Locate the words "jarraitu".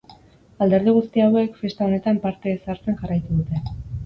3.05-3.39